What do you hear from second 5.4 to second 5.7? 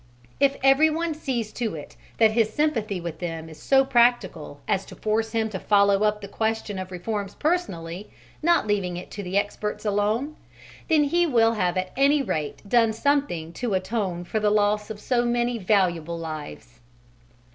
to